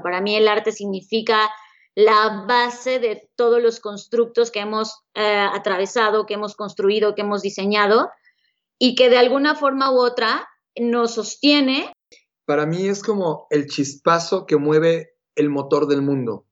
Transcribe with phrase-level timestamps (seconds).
[0.00, 1.50] Para mí el arte significa
[1.94, 7.42] la base de todos los constructos que hemos eh, atravesado, que hemos construido, que hemos
[7.42, 8.10] diseñado
[8.78, 10.48] y que de alguna forma u otra
[10.80, 11.92] nos sostiene.
[12.46, 16.46] Para mí es como el chispazo que mueve el motor del mundo.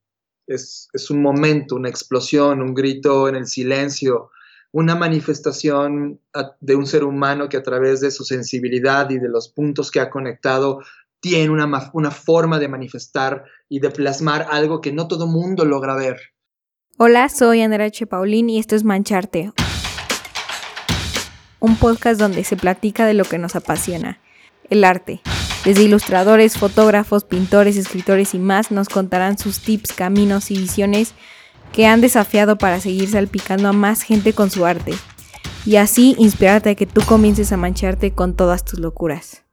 [0.46, 4.30] Es, es un momento, una explosión, un grito en el silencio,
[4.72, 6.20] una manifestación
[6.60, 10.00] de un ser humano que a través de su sensibilidad y de los puntos que
[10.00, 10.80] ha conectado
[11.20, 15.94] tiene una, una forma de manifestar y de plasmar algo que no todo mundo logra
[15.94, 16.18] ver.
[16.98, 18.06] Hola, soy Andrea H.
[18.06, 19.52] Paulín y esto es Mancharte,
[21.58, 24.18] un podcast donde se platica de lo que nos apasiona,
[24.68, 25.20] el arte.
[25.64, 31.14] Desde ilustradores, fotógrafos, pintores, escritores y más nos contarán sus tips, caminos y visiones
[31.72, 34.94] que han desafiado para seguir salpicando a más gente con su arte
[35.66, 39.44] y así inspirarte a que tú comiences a mancharte con todas tus locuras.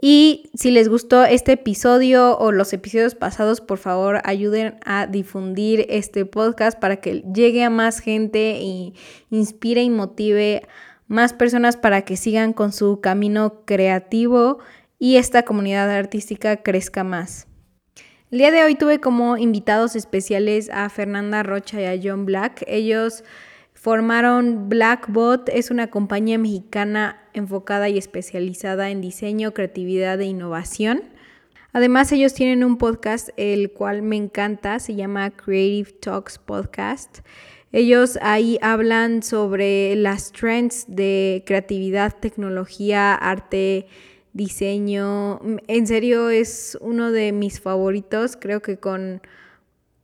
[0.00, 5.86] Y si les gustó este episodio o los episodios pasados, por favor ayuden a difundir
[5.88, 8.94] este podcast para que llegue a más gente y
[9.30, 10.66] inspire y motive
[11.06, 14.58] más personas para que sigan con su camino creativo
[14.98, 17.46] y esta comunidad artística crezca más.
[18.30, 22.64] El día de hoy tuve como invitados especiales a Fernanda Rocha y a John Black.
[22.66, 23.22] Ellos
[23.74, 31.02] Formaron Blackbot, es una compañía mexicana enfocada y especializada en diseño, creatividad e innovación.
[31.72, 37.18] Además, ellos tienen un podcast, el cual me encanta, se llama Creative Talks Podcast.
[37.72, 43.88] Ellos ahí hablan sobre las trends de creatividad, tecnología, arte,
[44.32, 45.40] diseño.
[45.66, 48.36] En serio, es uno de mis favoritos.
[48.36, 49.20] Creo que con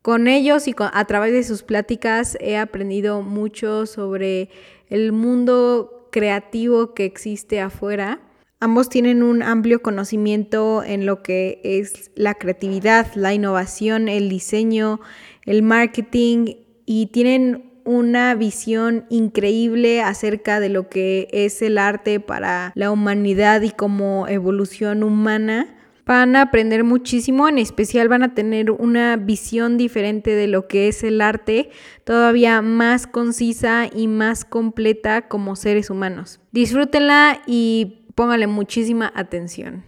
[0.02, 4.48] con ellos y a través de sus pláticas he aprendido mucho sobre
[4.88, 8.20] el mundo creativo que existe afuera.
[8.60, 15.00] Ambos tienen un amplio conocimiento en lo que es la creatividad, la innovación, el diseño,
[15.46, 22.72] el marketing y tienen una visión increíble acerca de lo que es el arte para
[22.74, 25.76] la humanidad y como evolución humana.
[26.06, 30.88] Van a aprender muchísimo, en especial van a tener una visión diferente de lo que
[30.88, 31.70] es el arte,
[32.04, 36.40] todavía más concisa y más completa como seres humanos.
[36.52, 39.84] Disfrútenla y póngale muchísima atención.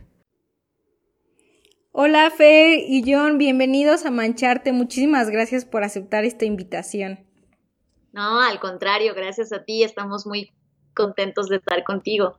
[1.94, 4.72] Hola Fe y John, bienvenidos a Mancharte.
[4.72, 7.20] Muchísimas gracias por aceptar esta invitación.
[8.12, 10.52] No, al contrario, gracias a ti, estamos muy
[10.94, 12.38] contentos de estar contigo.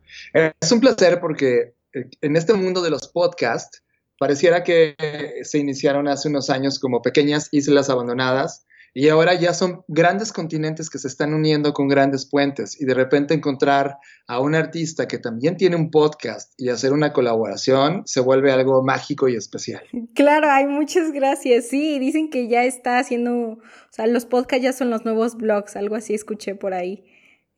[0.59, 3.83] Es un placer porque en este mundo de los podcasts,
[4.17, 4.95] pareciera que
[5.43, 8.65] se iniciaron hace unos años como pequeñas islas abandonadas
[8.95, 12.93] y ahora ya son grandes continentes que se están uniendo con grandes puentes y de
[12.93, 18.19] repente encontrar a un artista que también tiene un podcast y hacer una colaboración se
[18.19, 19.83] vuelve algo mágico y especial.
[20.13, 21.69] Claro, hay muchas gracias.
[21.69, 25.75] Sí, dicen que ya está haciendo, o sea, los podcasts ya son los nuevos blogs,
[25.75, 27.03] algo así escuché por ahí.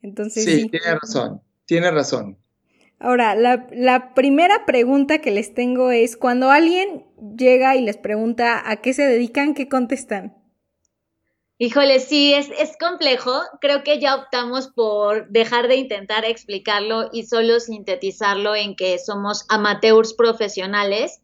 [0.00, 0.68] Entonces, sí, sí.
[0.70, 2.38] tiene razón, tiene razón.
[2.98, 7.04] Ahora, la, primera pregunta que les tengo es, cuando alguien
[7.36, 10.34] llega y les pregunta a qué se dedican, ¿qué contestan?
[11.58, 13.32] Híjole, sí, es, es complejo.
[13.60, 19.44] Creo que ya optamos por dejar de intentar explicarlo y solo sintetizarlo en que somos
[19.48, 21.22] amateurs profesionales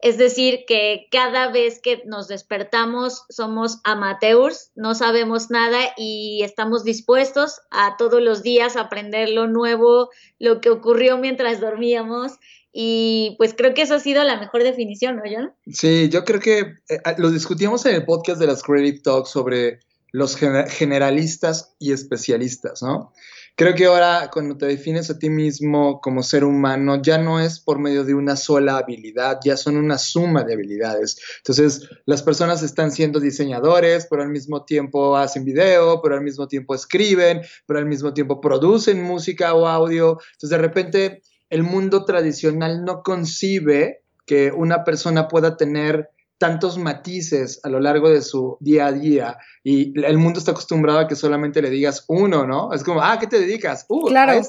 [0.00, 6.84] es decir, que cada vez que nos despertamos somos amateurs, no sabemos nada y estamos
[6.84, 12.32] dispuestos a todos los días aprender lo nuevo, lo que ocurrió mientras dormíamos.
[12.72, 15.52] Y pues creo que esa ha sido la mejor definición, ¿no, John?
[15.66, 19.80] Sí, yo creo que eh, lo discutíamos en el podcast de las Creative Talks sobre
[20.12, 23.12] los generalistas y especialistas, ¿no?
[23.58, 27.58] Creo que ahora cuando te defines a ti mismo como ser humano, ya no es
[27.58, 31.20] por medio de una sola habilidad, ya son una suma de habilidades.
[31.38, 36.46] Entonces, las personas están siendo diseñadores, pero al mismo tiempo hacen video, pero al mismo
[36.46, 40.18] tiempo escriben, pero al mismo tiempo producen música o audio.
[40.34, 47.60] Entonces, de repente, el mundo tradicional no concibe que una persona pueda tener tantos matices
[47.64, 51.16] a lo largo de su día a día y el mundo está acostumbrado a que
[51.16, 52.72] solamente le digas uno, ¿no?
[52.72, 53.84] Es como, ah, ¿qué te dedicas?
[53.88, 54.40] Uh, claro.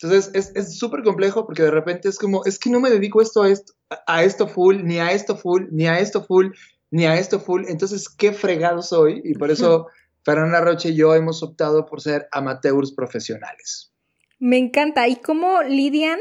[0.00, 3.42] Entonces es súper complejo porque de repente es como, es que no me dedico esto
[3.42, 3.74] a, esto
[4.06, 6.52] a esto full, ni a esto full, ni a esto full,
[6.90, 7.64] ni a esto full.
[7.68, 9.88] Entonces, qué fregado soy y por eso
[10.24, 13.92] Fernanda Roche y yo hemos optado por ser amateurs profesionales.
[14.38, 15.06] Me encanta.
[15.06, 16.18] ¿Y cómo lidian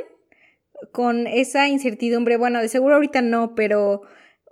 [0.91, 2.37] con esa incertidumbre?
[2.37, 4.01] Bueno, de seguro ahorita no, pero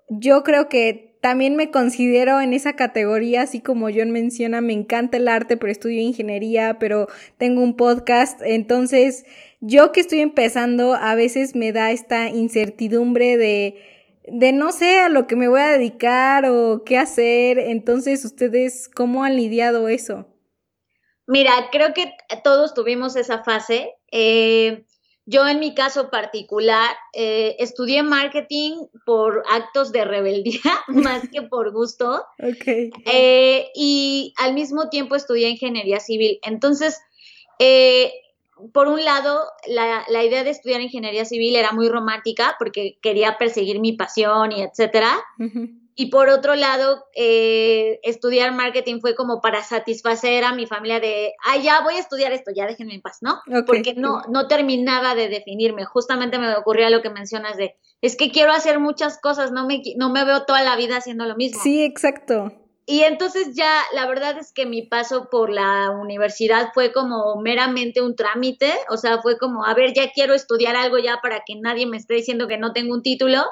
[0.10, 5.18] yo creo que también me considero en esa categoría, así como John menciona, me encanta
[5.18, 7.08] el arte, pero estudio ingeniería, pero
[7.38, 9.26] tengo un podcast, entonces
[9.60, 15.10] yo que estoy empezando, a veces me da esta incertidumbre de de no sé a
[15.10, 17.58] lo que me voy a dedicar o qué hacer.
[17.60, 20.28] Entonces, ¿ustedes cómo han lidiado eso?
[21.26, 22.14] Mira, creo que
[22.44, 23.96] todos tuvimos esa fase.
[24.12, 24.86] Eh,
[25.28, 31.74] yo en mi caso particular eh, estudié marketing por actos de rebeldía más que por
[31.74, 32.26] gusto.
[32.40, 32.92] Okay.
[33.06, 36.40] Eh, y al mismo tiempo estudié ingeniería civil.
[36.44, 37.02] Entonces,
[37.60, 38.14] eh,
[38.72, 43.38] por un lado, la, la, idea de estudiar ingeniería civil era muy romántica porque quería
[43.38, 45.12] perseguir mi pasión y etcétera.
[46.00, 51.34] Y por otro lado, eh, estudiar marketing fue como para satisfacer a mi familia de,
[51.44, 53.42] ah, ya voy a estudiar esto, ya déjenme en paz, ¿no?
[53.66, 55.86] Porque no, no terminaba de definirme.
[55.86, 59.82] Justamente me ocurría lo que mencionas de, es que quiero hacer muchas cosas, no me,
[59.96, 61.64] no me veo toda la vida haciendo lo mismo.
[61.64, 62.54] Sí, exacto.
[62.86, 68.04] Y entonces ya, la verdad es que mi paso por la universidad fue como meramente
[68.04, 71.56] un trámite, o sea, fue como, a ver, ya quiero estudiar algo ya para que
[71.56, 73.44] nadie me esté diciendo que no tengo un título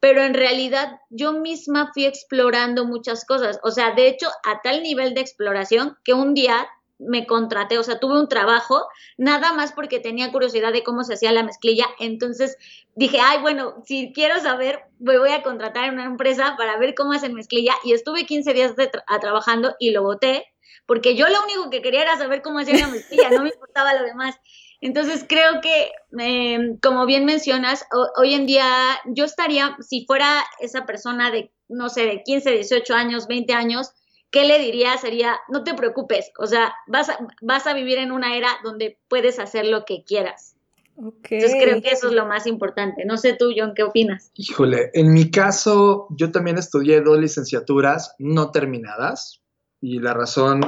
[0.00, 3.58] pero en realidad yo misma fui explorando muchas cosas.
[3.62, 6.68] O sea, de hecho, a tal nivel de exploración que un día
[6.98, 8.86] me contraté, o sea, tuve un trabajo,
[9.16, 11.86] nada más porque tenía curiosidad de cómo se hacía la mezclilla.
[11.98, 12.56] Entonces
[12.94, 16.94] dije, ay, bueno, si quiero saber, me voy a contratar en una empresa para ver
[16.94, 17.74] cómo hacen mezclilla.
[17.84, 18.74] Y estuve 15 días
[19.20, 20.46] trabajando y lo voté,
[20.86, 23.94] porque yo lo único que quería era saber cómo hacía la mezclilla, no me importaba
[23.94, 24.36] lo demás.
[24.84, 27.86] Entonces creo que, em, como bien mencionas,
[28.18, 28.66] hoy en día
[29.06, 33.92] yo estaría, si fuera esa persona de, no sé, de 15, 18 años, 20 años,
[34.30, 34.98] ¿qué le diría?
[34.98, 38.98] Sería, no te preocupes, o sea, vas a, vas a vivir en una era donde
[39.08, 40.54] puedes hacer lo que quieras.
[40.98, 43.06] Entonces creo que eso es lo más importante.
[43.06, 44.32] No sé tú, John, ¿qué opinas?
[44.34, 49.40] Híjole, en mi caso, yo también estudié dos licenciaturas no terminadas
[49.80, 50.60] y la razón,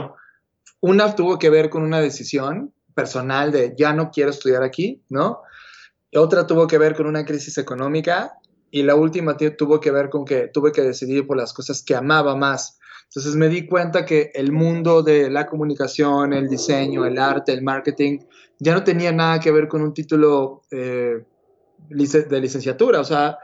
[0.80, 5.42] una tuvo que ver con una decisión personal de ya no quiero estudiar aquí, ¿no?
[6.14, 8.38] Otra tuvo que ver con una crisis económica
[8.70, 11.94] y la última tuvo que ver con que tuve que decidir por las cosas que
[11.94, 12.78] amaba más.
[13.04, 17.62] Entonces me di cuenta que el mundo de la comunicación, el diseño, el arte, el
[17.62, 18.20] marketing,
[18.58, 21.22] ya no tenía nada que ver con un título eh,
[21.88, 23.38] de licenciatura, o sea,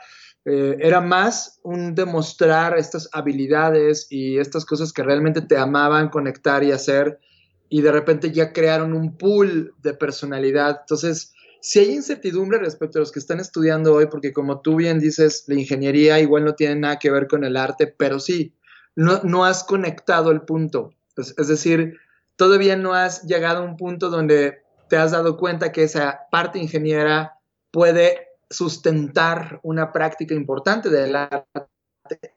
[0.45, 6.65] eh, era más un demostrar estas habilidades y estas cosas que realmente te amaban conectar
[6.65, 7.21] y hacer
[7.73, 10.81] y de repente ya crearon un pool de personalidad.
[10.83, 11.33] Entonces,
[11.63, 15.45] si hay incertidumbre respecto a los que están estudiando hoy, porque como tú bien dices,
[15.47, 18.53] la ingeniería igual no tiene nada que ver con el arte, pero sí,
[18.95, 20.93] no, no has conectado el punto.
[21.17, 21.97] Es, es decir,
[22.37, 24.59] todavía no has llegado a un punto donde
[24.91, 27.39] te has dado cuenta que esa parte ingeniera
[27.71, 31.55] puede sustentar una práctica importante del arte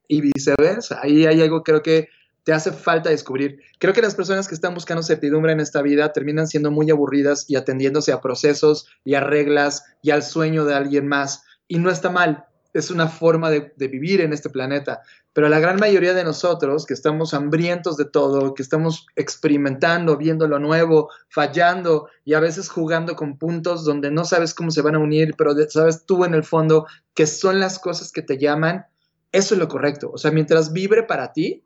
[0.08, 1.02] y viceversa.
[1.04, 2.08] Ahí hay algo creo que
[2.46, 3.60] te hace falta descubrir.
[3.80, 7.50] Creo que las personas que están buscando certidumbre en esta vida terminan siendo muy aburridas
[7.50, 11.44] y atendiéndose a procesos y a reglas y al sueño de alguien más.
[11.68, 12.46] Y no está mal,
[12.76, 15.02] es una forma de, vivir en este planeta.
[15.34, 20.48] Pero la gran mayoría de nosotros que estamos hambrientos de todo, que estamos experimentando, viendo
[20.48, 24.94] lo nuevo, fallando y a veces jugando con puntos donde no sabes cómo se van
[24.94, 28.86] a unir, pero sabes tú en el fondo que son las cosas que te llaman,
[29.32, 30.12] eso es lo correcto.
[30.14, 31.64] O sea, mientras vibre para ti,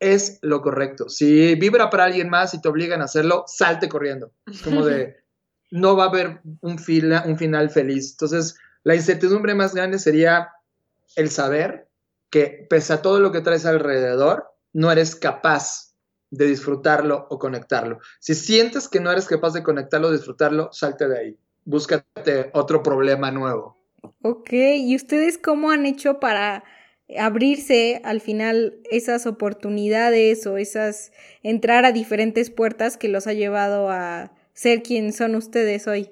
[0.00, 1.08] es lo correcto.
[1.08, 4.32] Si vibra para alguien más y te obligan a hacerlo, salte corriendo.
[4.46, 5.16] Es como de,
[5.70, 6.76] no va a haber un,
[7.24, 8.12] un final feliz.
[8.12, 10.50] Entonces, la incertidumbre más grande sería
[11.16, 11.88] el saber
[12.30, 15.94] que pese a todo lo que traes alrededor, no eres capaz
[16.30, 18.00] de disfrutarlo o conectarlo.
[18.20, 21.38] Si sientes que no eres capaz de conectarlo o disfrutarlo, salte de ahí.
[21.64, 23.76] Búscate otro problema nuevo.
[24.22, 26.64] Ok, ¿y ustedes cómo han hecho para
[27.18, 33.90] abrirse al final esas oportunidades o esas entrar a diferentes puertas que los ha llevado
[33.90, 36.10] a ser quien son ustedes hoy.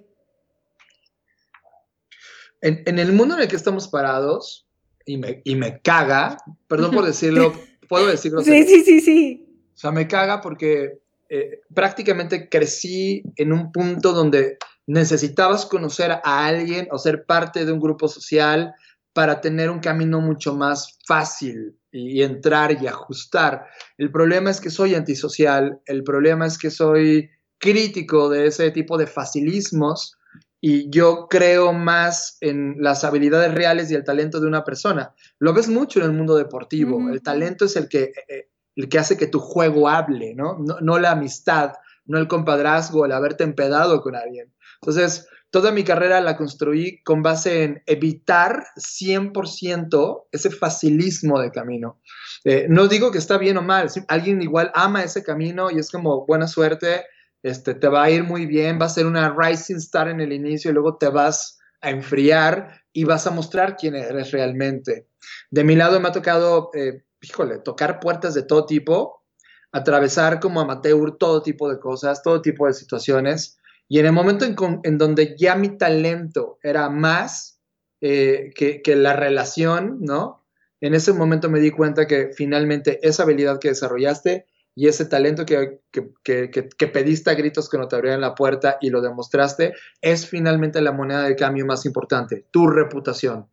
[2.61, 4.67] En, el mundo en el que estamos parados,
[5.05, 7.53] y me, y me caga, perdón por decirlo,
[7.89, 8.43] puedo decirlo.
[8.43, 9.47] Sí, sí, sí, sí.
[9.75, 16.47] O sea, me caga porque eh, prácticamente crecí en un punto donde necesitabas conocer a
[16.47, 18.75] alguien o ser parte de un grupo social
[19.15, 23.67] para tener un camino mucho más fácil y, entrar y ajustar.
[23.97, 28.99] El problema es que soy antisocial, el problema es que soy crítico de ese tipo
[28.99, 30.19] de facilismos
[30.61, 35.15] y yo creo más en las habilidades reales y el talento de una persona.
[35.39, 37.09] Lo ves mucho en el mundo deportivo.
[37.09, 40.59] El talento es el que, eh, el que hace que tu juego hable, ¿no?
[40.59, 40.81] ¿no?
[40.81, 41.75] No la amistad,
[42.07, 44.53] no el compadrazgo, el haberte empedado con alguien.
[44.81, 52.01] Entonces, toda mi carrera la construí con base en evitar 100% ese facilismo de camino.
[52.43, 55.93] Eh, no digo que está bien o mal, alguien igual ama ese camino y es
[55.93, 57.05] como buena suerte,
[57.45, 60.33] este, te va a ir muy bien, va a ser una rising star en el
[60.33, 65.07] inicio y luego te vas a enfriar, y vas a mostrar quién eres realmente.
[65.53, 69.23] De mi lado me ha tocado, eh, híjole, tocar puertas de todo tipo,
[69.71, 73.59] atravesar como amateur todo tipo de cosas, todo tipo de situaciones.
[73.89, 77.61] Y en el momento en, donde ya mi talento era más
[78.01, 80.45] eh, que, la relación, ¿no?
[80.81, 85.47] En ese momento me di cuenta que finalmente esa habilidad que desarrollaste y ese talento
[85.47, 90.27] que, que, pediste a gritos que no te abrieran la puerta y lo demostraste, es
[90.27, 93.49] finalmente la moneda de cambio más importante, tu reputación.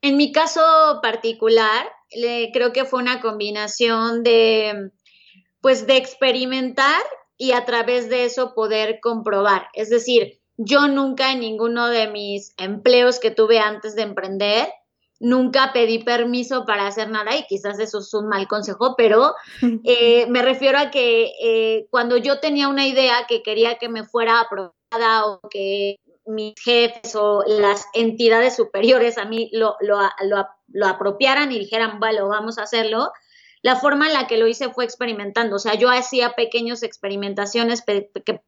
[0.00, 0.62] En mi caso
[1.02, 1.86] particular,
[2.52, 4.90] creo que fue una combinación de,
[5.60, 7.02] pues, de experimentar
[7.38, 9.68] y a través de eso poder comprobar.
[9.74, 14.68] Es decir, yo nunca en ninguno de mis empleos que tuve antes de emprender
[15.18, 19.34] nunca pedí permiso para hacer nada y quizás eso es un mal consejo, pero
[19.84, 24.04] eh, me refiero a que eh, cuando yo tenía una idea que quería que me
[24.04, 29.98] fuera aprobada o que mis jefes o las entidades superiores a mí lo, lo,
[30.68, 33.12] lo, apropiaran y dijeran, vale, vamos a hacerlo,
[33.66, 37.82] la forma en la que lo hice fue experimentando, o sea, yo hacía pequeños experimentaciones,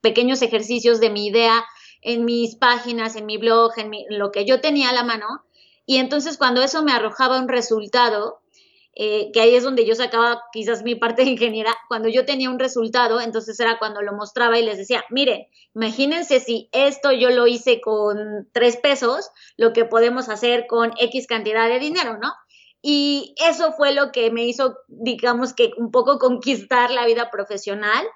[0.00, 1.64] pequeños ejercicios de mi idea
[2.02, 5.26] en mis páginas, en mi blog, en lo que yo tenía a la mano,
[5.86, 8.42] y entonces cuando eso me arrojaba un resultado,
[8.94, 12.48] eh, que ahí es donde yo sacaba quizás mi parte de ingeniera, cuando yo tenía
[12.48, 17.30] un resultado, entonces era cuando lo mostraba y les decía, miren, imagínense si esto yo
[17.30, 22.32] lo hice con tres pesos, lo que podemos hacer con X cantidad de dinero, ¿no?
[22.82, 28.06] Y eso fue lo que me hizo, digamos que un poco conquistar la vida profesional,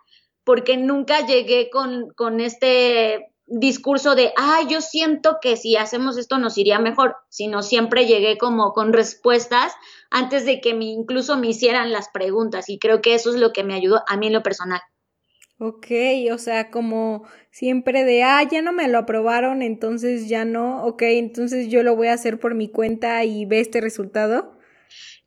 [0.44, 6.38] porque nunca llegué con, con este discurso de, ah, yo siento que si hacemos esto
[6.38, 9.72] nos iría mejor, sino siempre llegué como con respuestas
[10.10, 13.52] antes de que me, incluso me hicieran las preguntas y creo que eso es lo
[13.52, 14.80] que me ayudó a mí en lo personal.
[15.64, 15.86] Ok,
[16.32, 21.02] o sea, como siempre de, ah, ya no me lo aprobaron, entonces ya no, ok,
[21.02, 24.58] entonces yo lo voy a hacer por mi cuenta y ve este resultado.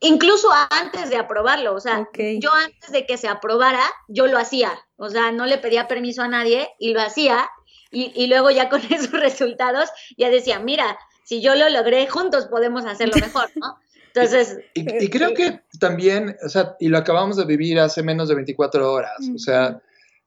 [0.01, 4.73] Incluso antes de aprobarlo, o sea, yo antes de que se aprobara, yo lo hacía,
[4.97, 7.49] o sea, no le pedía permiso a nadie y lo hacía
[7.89, 12.85] y, luego ya con esos resultados ya decía, mira, si yo lo logré, juntos podemos
[12.85, 13.79] hacerlo mejor, ¿no?
[14.13, 14.59] Entonces...
[14.73, 18.91] Y, creo que también, o sea, y lo acabamos de vivir hace menos de 24
[18.91, 19.81] horas, o sea,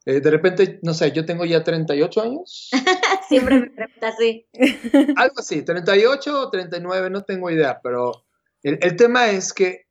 [0.09, 2.71] eh, de repente, no sé, yo tengo ya 38 años.
[3.29, 4.47] Siempre me pregunta así.
[5.17, 8.25] Algo así, 38 o 39, no tengo idea, pero
[8.62, 9.87] el, el tema es que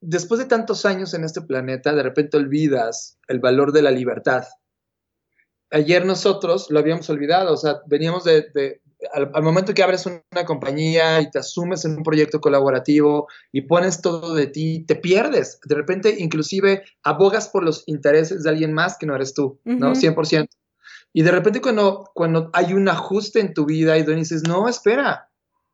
[0.00, 4.44] después de tantos años en este planeta, de repente olvidas el valor de la libertad
[5.70, 8.80] ayer nosotros lo habíamos olvidado, o sea, veníamos de,
[9.12, 14.00] al, momento que abres una compañía y te asumes en un proyecto colaborativo y pones
[14.00, 15.60] todo de ti, te pierdes.
[15.64, 19.94] De repente, inclusive, abogas por los intereses de alguien más que no eres tú, ¿no?
[19.94, 20.48] 100%.
[21.12, 24.68] Y de repente cuando, cuando hay un ajuste en tu vida y tú dices, no,
[24.68, 25.30] espera,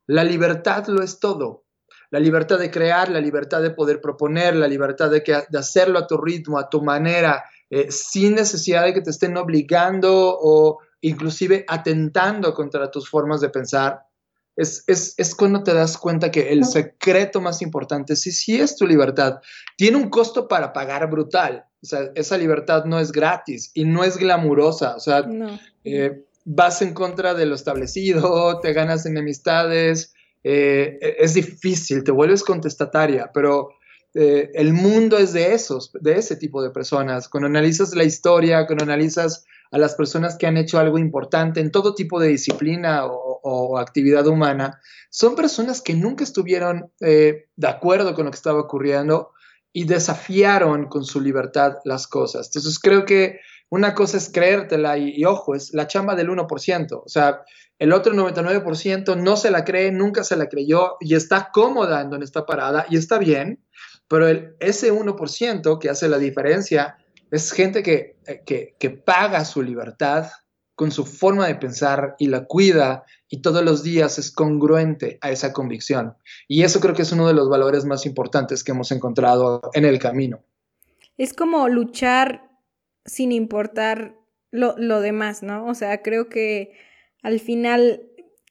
[0.06, 1.64] la libertad lo es todo.
[2.10, 5.98] La libertad de crear, la libertad de poder proponer, la libertad de, que, de hacerlo
[5.98, 10.78] a tu ritmo, a tu manera, eh, sin necesidad de que te estén obligando o
[11.08, 14.00] inclusive atentando contra tus formas de pensar.
[14.56, 18.86] Es, es, cuando te das cuenta que el secreto más importante, sí, sí es tu
[18.86, 19.40] libertad,
[19.76, 21.64] tiene un costo para pagar brutal.
[21.82, 24.96] O sea, esa libertad no es gratis y no es glamurosa.
[24.96, 25.28] O sea,
[25.84, 32.42] eh, vas en contra de lo establecido, te ganas enemistades, eh, es difícil, te vuelves
[32.42, 33.70] contestataria, pero
[34.14, 37.28] eh, el mundo es de esos, de ese tipo de personas.
[37.28, 41.70] Cuando analizas la historia, cuando analizas a las personas que han hecho algo importante en
[41.70, 48.14] todo tipo de disciplina o, actividad humana, son personas que nunca estuvieron eh, de acuerdo
[48.14, 49.30] con lo que estaba ocurriendo
[49.72, 52.46] y desafiaron con su libertad las cosas.
[52.48, 57.02] Entonces creo que una cosa es creértela y, y ojo, es la chamba del 1%.
[57.04, 57.42] O sea,
[57.78, 62.10] el otro 99% no se la cree, nunca se la creyó y está cómoda en
[62.10, 63.60] donde está parada y está bien
[64.08, 66.96] pero el, ese 1% que hace la diferencia
[67.30, 70.30] es gente que, eh, que, paga su libertad
[70.74, 75.30] con su forma de pensar y la cuida y todos los días es congruente a
[75.30, 76.14] esa convicción.
[76.48, 79.84] Y eso creo que es uno de los valores más importantes que hemos encontrado en
[79.84, 80.44] el camino.
[81.16, 82.50] Es como luchar
[83.04, 84.16] sin importar
[84.50, 85.66] lo, lo demás, ¿no?
[85.66, 86.72] O sea, creo que
[87.22, 88.02] al final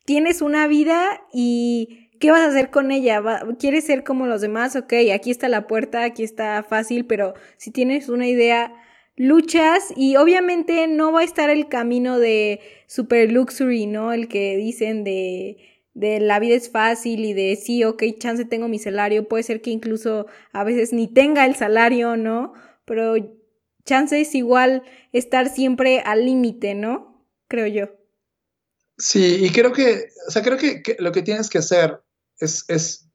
[0.06, 3.22] tienes una vida y ¿qué vas a hacer con ella?
[3.60, 4.76] ¿Quieres ser como los demás?
[4.76, 8.74] Ok, aquí está la puerta, aquí está fácil, pero si tienes una idea,
[9.16, 14.12] luchas y obviamente no va a estar el camino de super luxury, ¿no?
[14.12, 15.58] El que dicen de,
[15.94, 19.62] de la vida es fácil y de sí, ok, chance tengo mi salario, puede ser
[19.62, 22.54] que incluso a veces ni tenga el salario, ¿no?
[22.86, 23.16] Pero
[23.86, 27.26] chance es igual estar siempre al límite, ¿no?
[27.48, 27.90] Creo yo.
[28.98, 32.02] Sí, y creo que, o sea, creo que, lo que tienes que hacer
[32.40, 33.10] es, es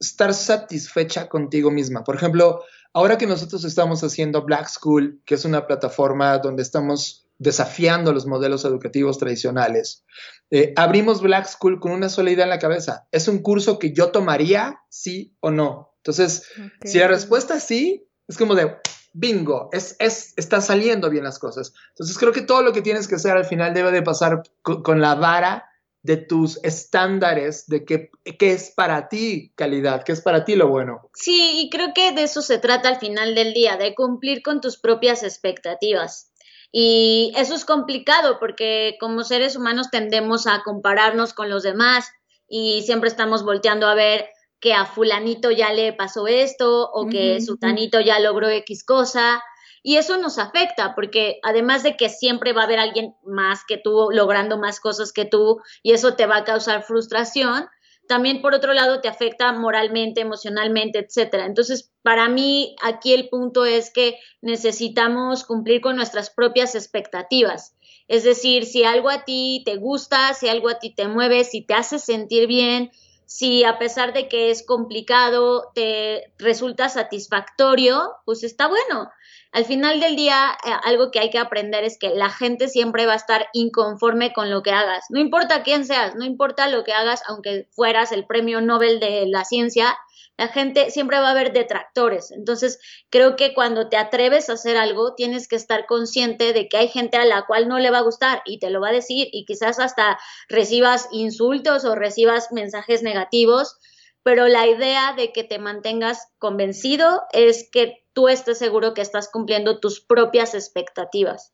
[0.00, 2.04] estar satisfecha contigo misma.
[2.04, 7.26] Por ejemplo, ahora que nosotros estamos haciendo Black School, que es una plataforma donde estamos
[7.38, 10.04] desafiando los modelos educativos tradicionales,
[10.50, 13.06] eh, abrimos Black School con una sola idea en la cabeza.
[13.12, 15.94] ¿Es un curso que yo tomaría, sí o no?
[15.98, 16.44] Entonces,
[16.84, 18.76] si la respuesta es sí, es como de,
[19.12, 21.72] bingo, es, es, está saliendo bien las cosas.
[21.90, 25.00] Entonces creo que todo lo que tienes que hacer al final debe de pasar con,
[25.00, 25.67] la vara
[26.02, 30.68] de tus estándares de qué, qué, es para ti calidad, qué es para ti lo
[30.68, 31.10] bueno.
[31.14, 34.60] Sí, y creo que de eso se trata al final del día, de cumplir con
[34.60, 36.32] tus propias expectativas.
[36.70, 42.10] Y eso es complicado porque como seres humanos tendemos a compararnos con los demás
[42.46, 44.28] y siempre estamos volteando a ver
[44.60, 49.42] que a fulanito ya le pasó esto o que sutanito ya logró X cosa.
[49.82, 53.78] Y eso nos afecta porque además de que siempre va a haber alguien más que
[53.78, 57.68] tú logrando más cosas que tú y eso te va a causar frustración,
[58.08, 61.46] también por otro lado te afecta moralmente, emocionalmente, etcétera.
[61.46, 67.76] Entonces, para mí aquí el punto es que necesitamos cumplir con nuestras propias expectativas.
[68.08, 71.60] Es decir, si algo a ti te gusta, si algo a ti te mueve, si
[71.60, 72.90] te hace sentir bien,
[73.26, 79.10] si a pesar de que es complicado te resulta satisfactorio, pues está bueno.
[79.52, 83.06] Al final del día, eh, algo que hay que aprender es que la gente siempre
[83.06, 85.06] va a estar inconforme con lo que hagas.
[85.08, 89.26] No importa quién seas, no importa lo que hagas, aunque fueras el premio Nobel de
[89.26, 89.96] la ciencia,
[90.38, 92.30] la gente siempre va a haber detractores.
[92.30, 92.78] Entonces,
[93.10, 96.88] creo que cuando te atreves a hacer algo, tienes que estar consciente de que hay
[96.88, 99.28] gente a la cual no le va a gustar y te lo va a decir
[99.32, 103.78] y quizás hasta recibas insultos o recibas mensajes negativos,
[104.22, 109.30] pero la idea de que te mantengas convencido es que tú estés seguro que estás
[109.30, 111.52] cumpliendo tus propias expectativas.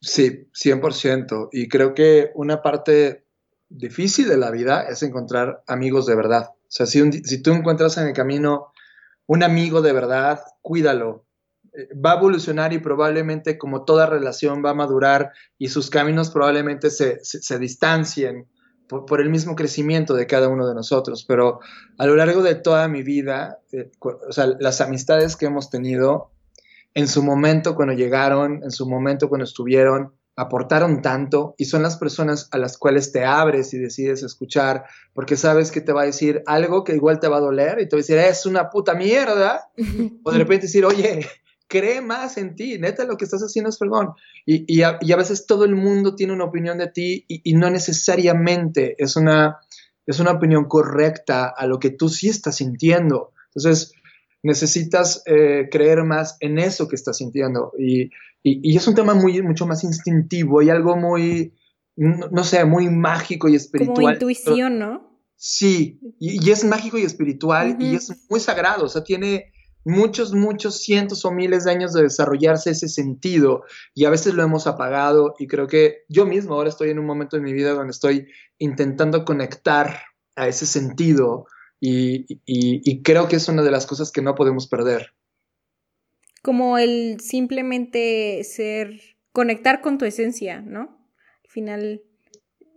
[0.00, 1.48] Sí, 100%.
[1.52, 3.24] Y creo que una parte
[3.68, 6.50] difícil de la vida es encontrar amigos de verdad.
[6.52, 8.72] O sea, si, tú encuentras en el camino
[9.26, 11.26] un amigo de verdad, cuídalo.
[11.72, 16.30] Eh, va a evolucionar y probablemente como toda relación va a madurar y sus caminos
[16.30, 18.48] probablemente se, distancien
[18.88, 21.24] por, el mismo crecimiento de cada uno de nosotros.
[21.26, 21.60] Pero
[21.98, 26.30] a lo largo de toda mi vida, eh, o sea, las amistades que hemos tenido,
[26.94, 31.96] en su momento cuando llegaron, en su momento cuando estuvieron, aportaron tanto y son las
[31.96, 36.06] personas a las cuales te abres y decides escuchar porque sabes que te va a
[36.06, 38.70] decir algo que igual te va a doler y te va a decir, es una
[38.70, 39.70] puta mierda.
[40.24, 41.26] o de repente decir, oye,
[41.68, 44.10] cree más en ti, neta lo que estás haciendo es perdón.
[44.46, 47.70] Y, y, a, veces todo el mundo tiene una opinión de ti y, y, no
[47.70, 49.58] necesariamente es una,
[50.06, 53.32] es una opinión correcta a lo que tú sí estás sintiendo.
[53.54, 53.94] Entonces,
[54.44, 57.72] necesitas eh, creer más en eso que estás sintiendo.
[57.78, 58.10] Y,
[58.42, 61.54] y, es un tema muy, mucho más instintivo y algo muy,
[61.96, 63.96] no, sé, muy mágico y espiritual.
[63.96, 65.18] Como intuición, ¿no?
[65.36, 69.52] Sí, y, es mágico y espiritual y es muy sagrado, o sea, tiene
[69.84, 74.42] muchos, muchos cientos o miles de años de desarrollarse ese sentido y a veces lo
[74.42, 77.72] hemos apagado y creo que yo mismo ahora estoy en un momento de mi vida
[77.72, 80.00] donde estoy intentando conectar
[80.36, 81.46] a ese sentido
[81.80, 85.12] y, creo que es una de las cosas que no podemos perder.
[86.42, 89.00] Como el simplemente ser,
[89.32, 90.98] conectar con tu esencia, ¿no?
[91.44, 92.02] Al final,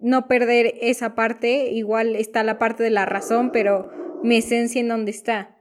[0.01, 3.89] no perder esa parte, igual está la parte de la razón, pero
[4.23, 5.56] mi esencia en dónde está.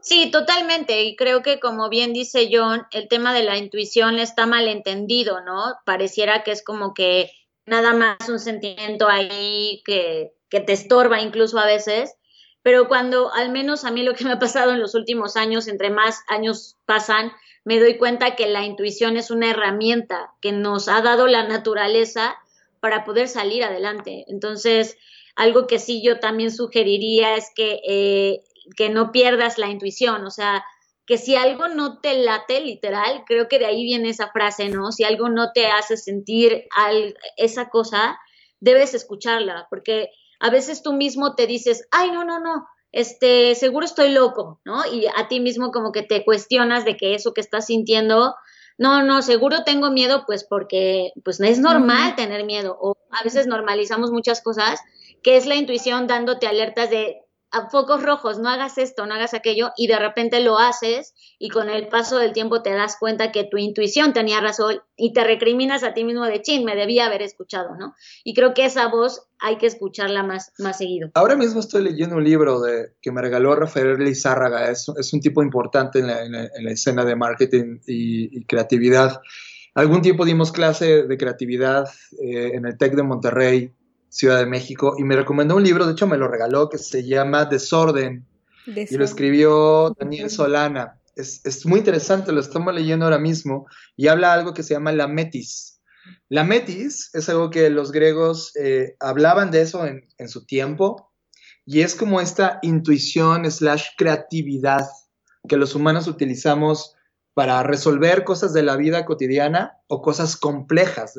[0.00, 1.04] Sí, totalmente.
[1.04, 5.40] Y creo que, como bien dice John, el tema de la intuición está mal entendido,
[5.42, 5.74] ¿no?
[5.84, 7.30] Pareciera que es como que
[7.66, 12.14] nada más un sentimiento ahí que que te estorba incluso a veces,
[12.62, 15.68] pero cuando al menos a mí lo que me ha pasado en los últimos años,
[15.68, 17.32] entre más años pasan,
[17.64, 22.36] me doy cuenta que la intuición es una herramienta que nos ha dado la naturaleza
[22.80, 24.24] para poder salir adelante.
[24.28, 24.96] Entonces,
[25.36, 28.42] algo que sí yo también sugeriría es que, eh,
[28.76, 30.64] que no pierdas la intuición, o sea,
[31.06, 34.92] que si algo no te late literal, creo que de ahí viene esa frase, ¿no?
[34.92, 36.68] Si algo no te hace sentir
[37.36, 38.16] esa cosa,
[38.60, 43.86] debes escucharla, porque a veces tú mismo te dices, ay, no, no, no, este, seguro
[43.86, 44.84] estoy loco, ¿no?
[44.86, 48.34] Y a ti mismo como que te cuestionas de que eso que estás sintiendo,
[48.78, 53.46] no, no, seguro tengo miedo, pues porque, pues es normal tener miedo, o a veces
[53.46, 54.80] normalizamos muchas cosas,
[55.22, 59.34] que es la intuición dándote alertas de, a focos rojos, no hagas esto, no hagas
[59.34, 63.32] aquello, y de repente lo haces y con el paso del tiempo te das cuenta
[63.32, 67.06] que tu intuición tenía razón y te recriminas a ti mismo de chin, me debía
[67.06, 67.94] haber escuchado, ¿no?
[68.24, 71.10] Y creo que esa voz hay que escucharla más, más seguido.
[71.14, 75.20] Ahora mismo estoy leyendo un libro de, que me regaló Rafael Lizárraga, es, es un
[75.20, 79.20] tipo importante en la, en la, escena de marketing y, creatividad.
[79.74, 81.88] algún tiempo dimos clase de creatividad
[82.22, 83.72] eh, en el TEC de Monterrey,
[84.10, 87.06] Ciudad de México, y me recomendó un libro, de hecho me lo regaló, que se
[87.06, 88.26] llama Desorden,
[88.66, 91.00] y lo escribió Daniel Solana.
[91.16, 94.92] Es, es, muy interesante, lo estamos leyendo ahora mismo, y habla algo que se llama
[94.92, 95.80] la metis.
[96.28, 101.10] La metis es algo que los griegos eh, hablaban de eso en, en su tiempo,
[101.64, 104.86] y es como esta intuición slash creatividad
[105.48, 106.96] que los humanos utilizamos
[107.34, 111.14] para resolver cosas de la vida cotidiana o cosas complejas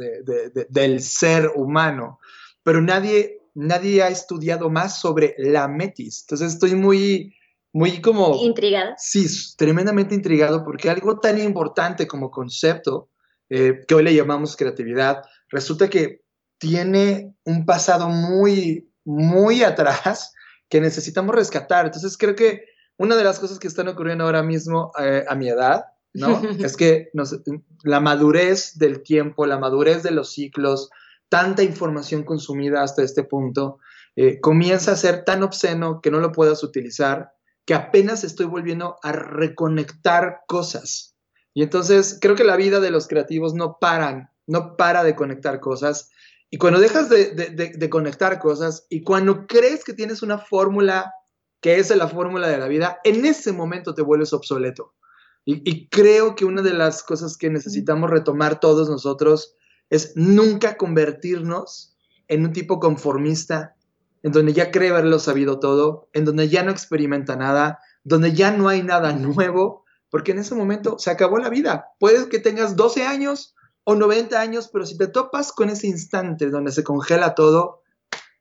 [0.70, 2.20] del ser humano.
[2.64, 6.22] Pero nadie, nadie ha estudiado más sobre la metis.
[6.22, 7.36] Entonces estoy muy,
[7.74, 8.36] muy como...
[8.36, 8.96] Intrigada.
[8.98, 9.26] Sí,
[9.58, 13.10] tremendamente intrigado porque algo tan importante como concepto,
[13.50, 16.22] eh, que hoy le llamamos creatividad, resulta que
[16.58, 20.34] tiene un pasado muy, muy atrás
[20.70, 21.86] que necesitamos rescatar.
[21.86, 22.66] Entonces creo que
[22.98, 26.42] una de las cosas que están ocurriendo ahora mismo eh, a mi edad, ¿no?
[26.64, 27.10] es que
[27.84, 30.90] la madurez del tiempo, la madurez de los ciclos,
[31.32, 33.80] tanta información consumida hasta este punto,
[34.18, 37.32] eh, comienza a ser tan obsceno que no lo puedas utilizar,
[37.66, 41.16] que apenas estoy volviendo a reconectar cosas.
[41.54, 45.62] Y entonces creo que la vida de los creativos no paran, no para de conectar
[45.62, 46.12] cosas.
[46.50, 51.14] Y cuando dejas de, conectar cosas y cuando crees que tienes una fórmula
[51.62, 54.96] que es la fórmula de la vida, en ese momento te vuelves obsoleto.
[55.46, 59.56] Y, creo que una de las cosas que necesitamos retomar todos nosotros
[59.92, 61.96] es nunca convertirnos
[62.28, 63.76] en un tipo conformista,
[64.24, 68.52] en donde ya cree haberlo sabido todo, en donde ya no experimenta nada, donde ya
[68.52, 71.90] no hay nada nuevo, porque en ese momento se acabó la vida.
[72.00, 76.50] Puedes que tengas 12 años o 90 años, pero si te topas con ese instante
[76.50, 77.82] donde se congela todo,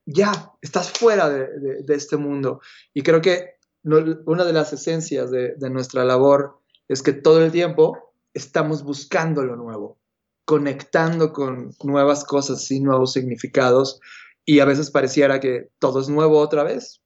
[0.07, 2.61] ya, estás fuera de, este mundo.
[2.95, 8.13] Y creo que una de las esencias de, nuestra labor es que todo el tiempo
[8.35, 10.00] estamos buscando lo nuevo,
[10.44, 14.00] conectando con nuevas cosas y nuevos significados.
[14.44, 17.03] Y a veces pareciera que todo es nuevo otra vez,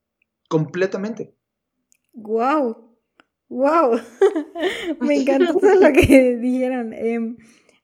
[0.49, 1.35] completamente.
[2.13, 2.97] ¡Wow!
[3.49, 4.01] ¡Wow!
[5.01, 6.93] Me encantó todo lo que dijeron.
[6.93, 7.37] Em,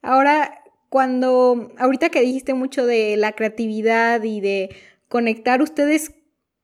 [0.02, 4.74] ahora, cuando, ahorita que dijiste mucho de la creatividad y de
[5.08, 6.14] conectar, ¿ustedes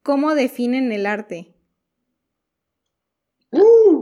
[0.02, 1.54] cómo definen el arte?
[3.52, 3.95] Uh.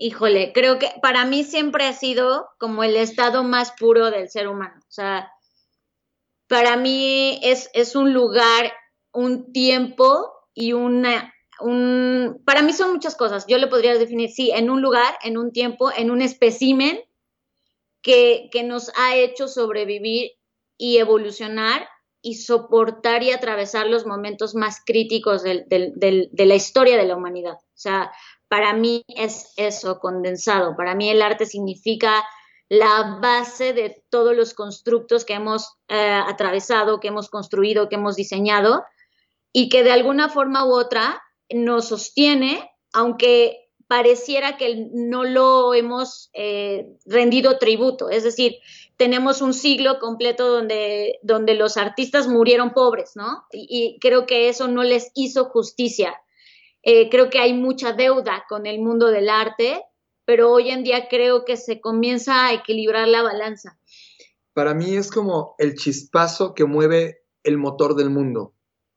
[0.00, 4.46] Híjole, creo que para mí siempre ha sido como el estado más puro del ser
[4.46, 4.78] humano.
[4.78, 5.32] O sea,
[6.46, 8.72] para mí es, es un lugar,
[9.12, 12.40] un tiempo y una, un...
[12.46, 13.46] Para mí son muchas cosas.
[13.48, 17.00] Yo le podría definir, sí, en un lugar, en un tiempo, en un espécimen
[18.00, 20.30] que, que nos ha hecho sobrevivir
[20.76, 21.88] y evolucionar
[22.22, 25.66] y soportar y atravesar los momentos más críticos de
[26.32, 27.54] la historia de la humanidad.
[27.54, 28.12] O sea,
[28.48, 30.76] para mí es eso condensado.
[30.76, 32.24] Para mí el arte significa
[32.68, 38.16] la base de todos los constructos que hemos eh, atravesado, que hemos construido, que hemos
[38.16, 38.84] diseñado
[39.52, 46.30] y que de alguna forma u otra nos sostiene, aunque pareciera que no lo hemos
[46.34, 48.10] eh, rendido tributo.
[48.10, 48.56] Es decir,
[48.98, 53.44] tenemos un siglo completo donde, donde los artistas murieron pobres, ¿no?
[53.50, 56.14] Y, creo que eso no les hizo justicia.
[56.82, 59.82] Eh, creo que hay mucha deuda con el mundo del arte,
[60.24, 63.78] pero hoy en día creo que se comienza a equilibrar la balanza.
[64.52, 68.54] Para mí es como el chispazo que mueve el motor del mundo.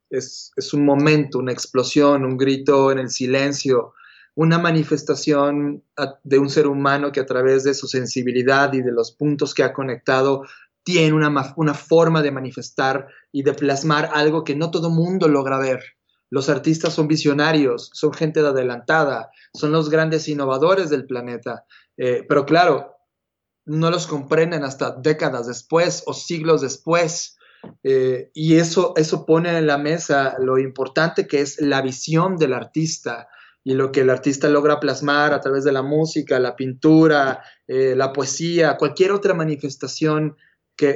[0.10, 3.94] Es, es un momento, una explosión, un grito en el silencio,
[4.36, 5.84] una manifestación
[6.24, 9.63] de un ser humano que a través de su sensibilidad y de los puntos que
[9.63, 10.44] ha conectado
[10.84, 15.60] tiene una, una forma de manifestar y de plasmar algo que no todo mundo logra
[15.60, 15.82] ver.
[16.32, 21.65] Los artistas son visionarios, son gente de adelantada, son los grandes innovadores del planeta.
[21.98, 22.96] Eh, pero claro,
[23.65, 27.38] no los comprenden hasta décadas después o siglos después.
[27.84, 32.54] Eh, y eso, eso pone en la mesa lo importante que es la visión del
[32.54, 33.28] artista,
[33.63, 37.94] y lo que el artista logra plasmar a través de la música, la pintura, eh,
[37.96, 40.36] la poesía, cualquier otra manifestación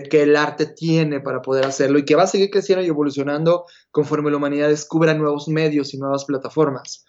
[0.10, 3.66] que, el arte tiene para poder hacerlo y que va a seguir creciendo y evolucionando
[3.92, 7.06] conforme la humanidad descubra nuevos medios y nuevas plataformas.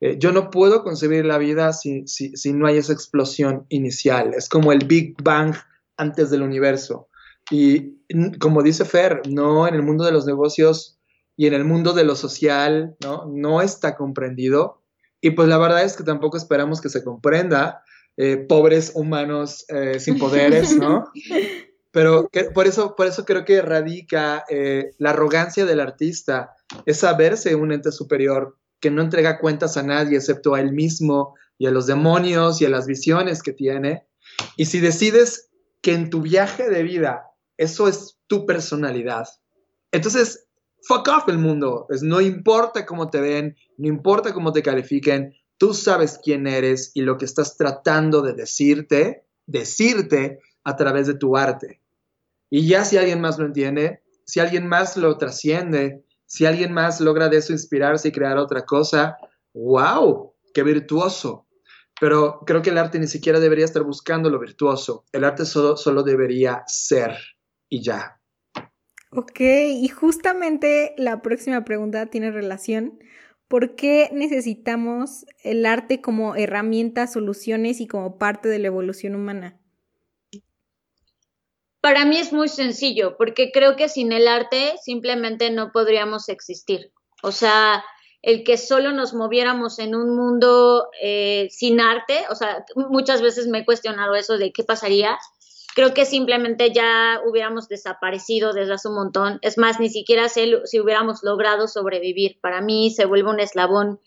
[0.00, 4.34] Eh, yo no puedo concebir la vida si, si, no hay esa explosión inicial.
[4.34, 5.54] Es como el Big Bang
[5.96, 7.08] antes del universo.
[7.50, 7.96] Y
[8.38, 10.98] como dice Fer, no en el mundo de los negocios
[11.36, 13.24] y en el mundo de lo social, ¿no?
[13.26, 14.82] No está comprendido
[15.20, 17.82] y pues la verdad es que tampoco esperamos que se comprenda,
[18.16, 21.04] eh, pobres humanos eh, sin poderes, ¿no?
[21.98, 26.54] Pero por, eso, por eso creo que radica eh, la arrogancia del artista,
[26.86, 31.34] es saberse un ente superior que no entrega cuentas a nadie excepto a él mismo
[31.58, 34.06] y a los demonios y a las visiones que tiene.
[34.56, 35.50] Y si decides
[35.82, 39.26] que en tu viaje de vida eso es tu personalidad,
[39.90, 40.46] entonces,
[40.82, 41.86] fuck off el mundo.
[41.90, 46.92] Es, no importa cómo te ven, no importa cómo te califiquen, tú sabes quién eres
[46.94, 51.80] y lo que estás tratando de decirte, decirte a través de tu arte.
[52.50, 57.00] Y ya si alguien más lo entiende, si alguien más lo trasciende, si alguien más
[57.00, 59.16] logra de eso inspirarse y crear otra cosa,
[59.54, 61.46] wow, qué virtuoso.
[62.00, 65.04] Pero creo que el arte ni siquiera debería estar buscando lo virtuoso.
[65.12, 67.16] El arte solo, solo debería ser
[67.68, 68.20] y ya.
[69.10, 72.98] Ok, y justamente la próxima pregunta tiene relación.
[73.48, 79.58] ¿Por qué necesitamos el arte como herramienta, soluciones y como parte de la evolución humana?
[81.80, 86.92] Para mí es muy sencillo, porque creo que sin el arte simplemente no podríamos existir.
[87.22, 87.84] O sea,
[88.22, 93.46] el que solo nos moviéramos en un mundo eh, sin arte, o sea, muchas veces
[93.46, 95.18] me he cuestionado eso de qué pasaría
[95.78, 99.38] creo que simplemente ya hubiéramos desaparecido desde hace un montón.
[99.42, 102.40] Es más, ni siquiera sé si hubiéramos logrado sobrevivir.
[102.40, 104.00] Para mí se vuelve un eslabón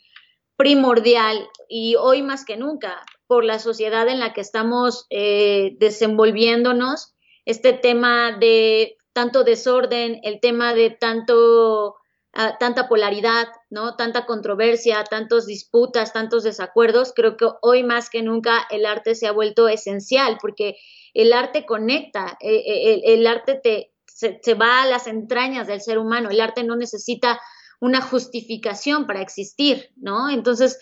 [0.58, 7.16] primordial y hoy más que nunca por la sociedad en la que estamos eh, desenvolviéndonos,
[7.46, 11.96] este tema de tanto desorden, el tema de tanto
[12.34, 13.96] ah, tanta polaridad, ¿no?
[13.96, 19.28] Tanta controversia, tantos disputas, tantos desacuerdos, creo que hoy más que nunca el arte se
[19.28, 20.78] ha vuelto esencial porque
[21.14, 25.98] el arte conecta, eh, eh, el, arte te, se, va a las entrañas del ser
[25.98, 27.40] humano, el arte no necesita
[27.80, 30.30] una justificación para existir, ¿no?
[30.30, 30.80] Entonces,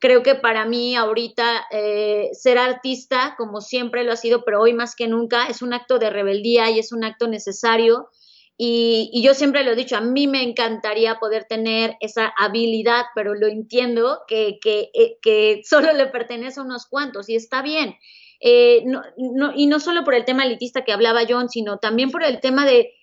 [0.00, 4.72] creo que para mí ahorita eh, ser artista, como siempre lo ha sido, pero hoy
[4.72, 8.08] más que nunca, es un acto de rebeldía y es un acto necesario.
[8.56, 13.34] Y, yo siempre lo he dicho, a mí me encantaría poder tener esa habilidad, pero
[13.34, 14.90] lo entiendo que, que,
[15.22, 17.94] que solo le pertenece a unos cuantos y está bien.
[18.40, 22.10] Eh, no, no, y no solo por el tema elitista que hablaba John, sino también
[22.10, 22.94] por el tema de,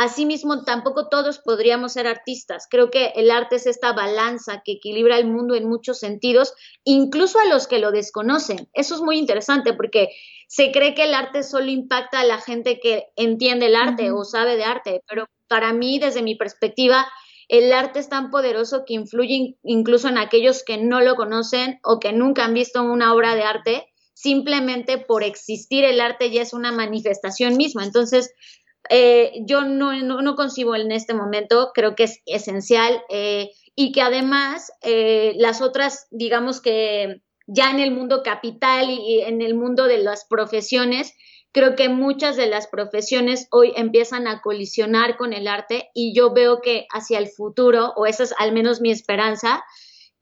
[0.00, 2.66] asimismo, tampoco todos podríamos ser artistas.
[2.70, 7.38] Creo que el arte es esta balanza que equilibra el mundo en muchos sentidos, incluso
[7.38, 8.66] a los que lo desconocen.
[8.72, 10.08] Eso es muy interesante porque
[10.48, 14.24] se cree que el arte solo impacta a la gente que entiende el arte o
[14.24, 17.06] sabe de arte, pero para mí, desde mi perspectiva,
[17.48, 22.00] el arte es tan poderoso que influye incluso en aquellos que no lo conocen o
[22.00, 23.86] que nunca han visto una obra de arte
[24.20, 27.84] simplemente por existir el arte ya es una manifestación misma.
[27.84, 28.34] Entonces,
[28.88, 34.02] eh, yo no, no, concibo en este momento, creo que es esencial eh, y que
[34.02, 39.86] además eh, las otras, digamos que ya en el mundo capital y en el mundo
[39.86, 41.14] de las profesiones,
[41.52, 46.32] creo que muchas de las profesiones hoy empiezan a colisionar con el arte y yo
[46.32, 49.64] veo que hacia el futuro, o esa es al menos mi esperanza,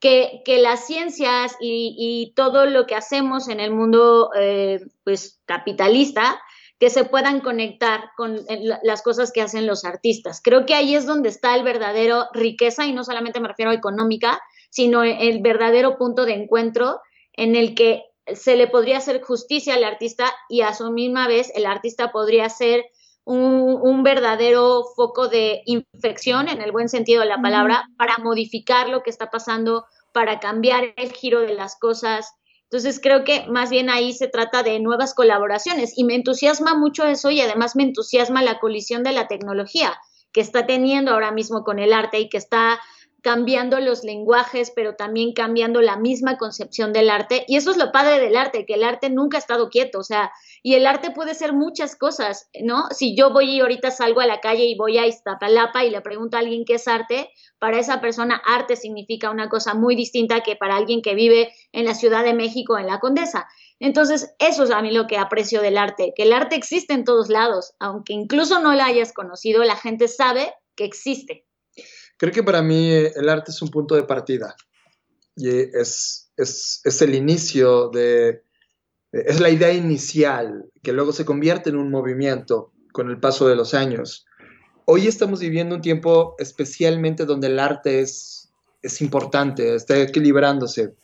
[0.01, 4.31] que, las ciencias y, todo lo que hacemos en el mundo
[5.05, 6.41] pues capitalista
[6.79, 8.39] que se puedan conectar con
[8.83, 10.41] las cosas que hacen los artistas.
[10.43, 13.75] Creo que ahí es donde está el verdadero riqueza y no solamente me refiero a
[13.75, 17.01] económica, sino el verdadero punto de encuentro
[17.33, 21.51] en el que se le podría hacer justicia al artista y a su misma vez
[21.55, 22.85] el artista podría ser
[23.25, 28.89] un, un, verdadero foco de infección, en el buen sentido de la palabra, para modificar
[28.89, 32.33] lo que está pasando, para cambiar el giro de las cosas.
[32.71, 37.05] Entonces creo que más bien ahí se trata de nuevas colaboraciones y me entusiasma mucho
[37.05, 39.99] eso y además me entusiasma la colisión de la tecnología
[40.33, 42.79] que está teniendo ahora mismo con el arte y que está
[43.23, 47.45] cambiando los lenguajes, pero también cambiando la misma concepción del arte.
[47.49, 50.05] Y eso es lo padre del arte, que el arte nunca ha estado quieto, o
[50.05, 50.31] sea,
[50.63, 52.89] y el arte puede ser muchas cosas, ¿no?
[52.91, 56.01] Si yo voy y ahorita salgo a la calle y voy a Iztapalapa y le
[56.01, 60.43] pregunto a alguien qué es arte, para esa persona arte significa una cosa muy distinta
[60.43, 63.49] que para alguien que vive en la Ciudad de México, en la Condesa.
[63.81, 67.05] Entonces, eso es a mí lo que aprecio del arte, que el arte existe en
[67.05, 71.48] todos lados, aunque incluso no lo hayas conocido, la gente sabe que existe.
[72.19, 74.55] Creo que para mí eh, el arte es un punto de partida
[75.37, 78.43] y es, es, el inicio de,
[79.13, 83.55] es la idea inicial que luego se convierte en un movimiento con el paso de
[83.55, 84.27] los años.
[84.85, 88.51] Hoy estamos viviendo un tiempo especialmente donde el arte es,
[88.83, 90.97] es importante, está equilibrándose.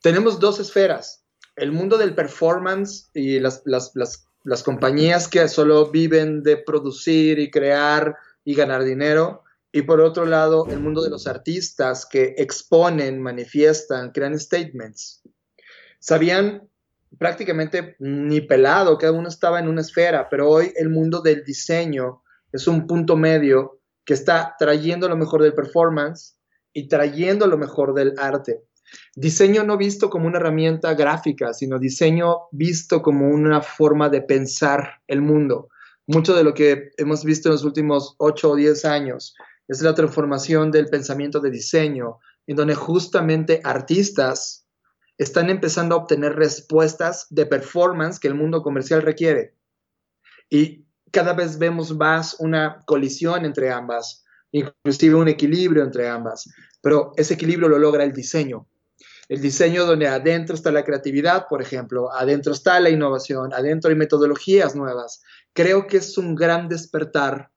[0.00, 1.22] Tenemos dos esferas,
[1.54, 7.38] el mundo del performance y las, las, las, las compañías que solo viven de producir
[7.40, 9.42] y crear y ganar dinero
[9.76, 15.22] y por otro lado, el mundo de los artistas que exponen, manifiestan, crean statements.
[15.98, 16.66] Sabían
[17.18, 22.22] prácticamente ni pelado, cada uno estaba en una esfera, pero hoy el mundo del diseño
[22.52, 26.38] es un punto medio que está trayendo lo mejor del performance
[26.72, 28.62] y trayendo lo mejor del arte.
[29.14, 35.02] Diseño no visto como una herramienta gráfica, sino diseño visto como una forma de pensar
[35.06, 35.68] el mundo.
[36.06, 39.34] Mucho de lo que hemos visto en los últimos 8 o 10 años
[39.68, 44.66] es la transformación del pensamiento de diseño, en donde justamente artistas
[45.18, 49.54] están empezando a obtener respuestas de performance que el mundo comercial requiere.
[50.50, 56.48] Y cada vez vemos más una colisión entre ambas, inclusive un equilibrio entre ambas,
[56.82, 58.66] pero ese equilibrio lo logra el diseño
[59.28, 63.96] el diseño donde adentro está la creatividad, por ejemplo, adentro está la innovación, adentro hay
[63.96, 65.22] metodologías nuevas.
[65.52, 67.50] Creo que es un gran despertar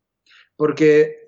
[0.56, 1.19] porque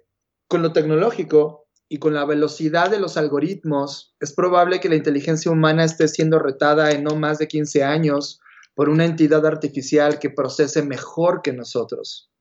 [0.51, 5.49] con lo tecnológico y con la velocidad de los algoritmos, es probable que la inteligencia
[5.49, 8.41] humana esté siendo retada en no más de 15 años
[8.75, 12.33] por una entidad artificial que procese mejor que nosotros.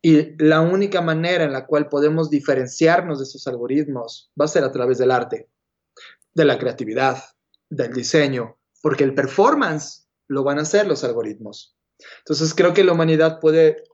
[0.00, 4.64] Y la única manera en la cual podemos diferenciarnos de esos algoritmos va a ser
[4.64, 5.50] a través del arte
[6.32, 7.22] de la creatividad,
[7.68, 11.76] del diseño, porque el performance lo van a hacer los algoritmos.
[12.20, 13.84] Entonces creo que la humanidad puede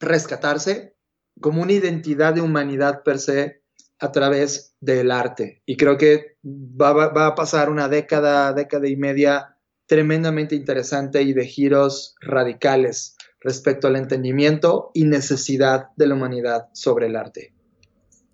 [0.00, 0.93] rescatarse
[1.40, 3.62] como una identidad de humanidad per se
[3.98, 5.62] a través del arte.
[5.66, 11.46] Y creo que va, a pasar una década, década y media tremendamente interesante y de
[11.46, 17.52] giros radicales respecto al entendimiento y necesidad de la humanidad sobre el arte.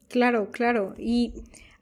[0.09, 0.95] Claro, claro.
[0.97, 1.35] Y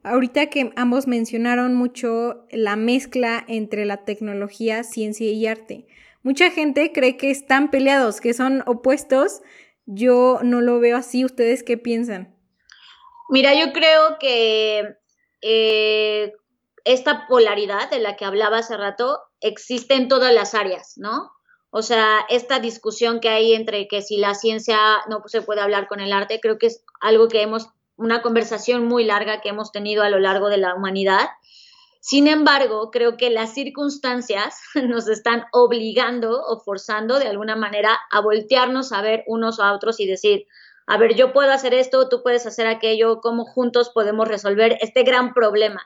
[0.08, 5.86] Ahorita que ambos mencionaron mucho la mezcla entre la tecnología, ciencia y arte.
[6.22, 9.42] Mucha gente cree que están peleados, que son opuestos.
[9.90, 11.24] Yo no lo veo así.
[11.24, 12.36] ¿Ustedes qué piensan?
[13.30, 14.96] Mira, yo creo que
[15.40, 16.34] eh,
[16.84, 21.30] esta polaridad de la que hablaba hace rato existe en todas las áreas, ¿no?
[21.70, 25.88] O sea, esta discusión que hay entre que si la ciencia no se puede hablar
[25.88, 29.72] con el arte, creo que es algo que hemos una conversación muy larga que hemos
[29.72, 31.28] tenido a lo largo de la humanidad.
[32.00, 38.20] Sin embargo, creo que las circunstancias nos están obligando o forzando de alguna manera a
[38.20, 40.46] voltearnos a ver unos a otros y decir,
[40.86, 45.02] a ver, yo puedo hacer esto, tú puedes hacer aquello, cómo juntos podemos resolver este
[45.02, 45.82] gran problema.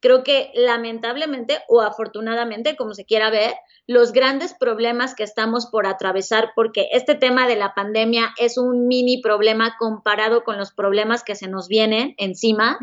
[0.00, 3.54] Creo que lamentablemente o afortunadamente, como se quiera ver,
[3.86, 8.88] los grandes problemas que estamos por atravesar, porque este tema de la pandemia es un
[8.88, 12.78] mini problema comparado con los problemas que se nos vienen encima.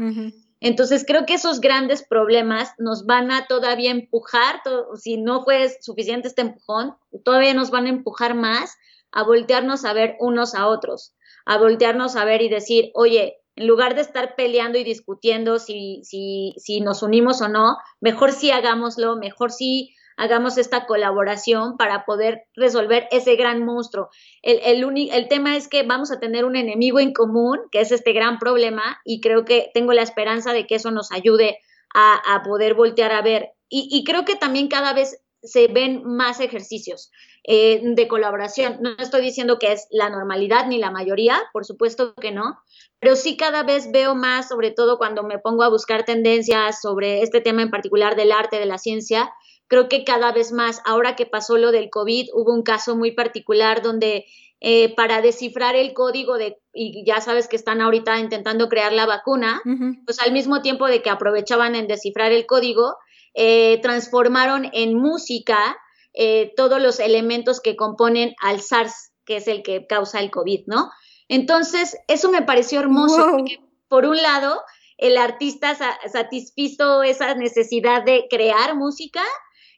[0.61, 4.61] Entonces creo que esos grandes problemas nos van a todavía empujar,
[4.95, 8.75] si no fue suficiente este empujón, todavía nos van a empujar más
[9.11, 13.67] a voltearnos a ver unos a otros, a voltearnos a ver y decir, oye, en
[13.67, 18.51] lugar de estar peleando y discutiendo si, si, si nos unimos o no, mejor sí
[18.51, 24.09] hagámoslo, mejor sí hagamos esta colaboración para poder resolver ese gran monstruo.
[24.41, 27.91] El, el, el tema es que vamos a tener un enemigo en común, que es
[27.91, 31.59] este gran problema, y creo que tengo la esperanza de que eso nos ayude
[31.95, 33.51] a, poder voltear a ver.
[33.69, 37.11] Y, y, creo que también cada vez se ven más ejercicios
[37.43, 38.77] eh, de colaboración.
[38.81, 42.59] No estoy diciendo que es la normalidad ni la mayoría, por supuesto que no,
[42.99, 47.21] pero sí cada vez veo más, sobre todo cuando me pongo a buscar tendencias sobre
[47.21, 49.31] este tema en particular del arte, de la ciencia,
[49.69, 53.11] creo que cada vez más, ahora que pasó lo del COVID, hubo un caso muy
[53.11, 54.25] particular donde
[54.59, 59.05] eh, para descifrar el código de, y ya sabes que están ahorita intentando crear la
[59.05, 59.61] vacuna,
[60.05, 62.97] pues al mismo tiempo de que aprovechaban en descifrar el código,
[63.35, 65.77] eh, transformaron en música
[66.13, 70.63] eh, todos los elementos que componen al SARS, que es el que causa el COVID,
[70.65, 70.89] ¿no?
[71.27, 74.61] Entonces, eso me pareció hermoso, porque por un lado,
[74.97, 75.77] el artista
[76.11, 79.21] satisfizo esa necesidad de crear música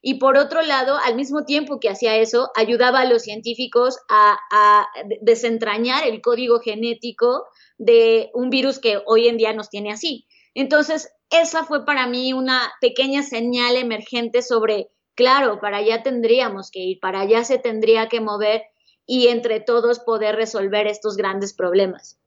[0.02, 4.88] y por otro lado, al mismo tiempo que hacía eso, ayudaba a los científicos a,
[5.22, 7.46] desentrañar el código genético
[7.78, 10.26] de un virus que hoy en día nos tiene así.
[10.56, 16.80] Entonces, esa fue para mí una pequeña señal emergente sobre, claro, para allá tendríamos que
[16.80, 18.64] ir, para allá se tendría que mover
[19.06, 22.18] y entre todos poder resolver estos grandes problemas.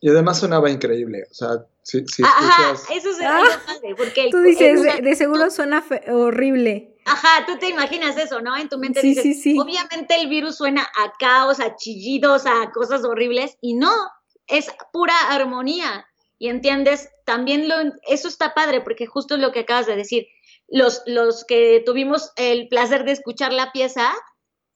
[0.00, 2.22] Y además sonaba increíble, o sea, sí, sí.
[2.24, 3.42] Ajá, eso es ah,
[3.96, 4.28] porque...
[4.30, 6.93] Tú dices, de, seguro suena horrible.
[7.04, 8.56] Ajá, tú te imaginas eso, ¿no?
[8.56, 9.58] En tu mente sí, dices, sí, sí.
[9.58, 13.92] obviamente el virus suena a caos, a chillidos, a cosas horribles, y no,
[14.46, 16.06] es pura armonía.
[16.38, 17.76] Y entiendes, también lo,
[18.08, 20.26] eso está padre, porque justo es lo que acabas de decir.
[20.66, 24.14] Los, los que tuvimos el placer de escuchar la pieza,